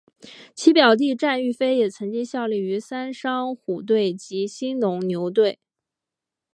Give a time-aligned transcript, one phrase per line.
[0.55, 5.59] 其表弟战玉飞也曾经效力过三商虎队及兴农牛队。